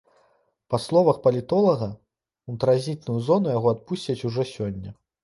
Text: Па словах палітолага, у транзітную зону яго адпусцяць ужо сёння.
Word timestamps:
Па 0.73 0.77
словах 0.85 1.19
палітолага, 1.25 1.89
у 2.53 2.55
транзітную 2.63 3.19
зону 3.29 3.53
яго 3.57 3.69
адпусцяць 3.75 4.17
ужо 4.31 4.49
сёння. 4.55 4.89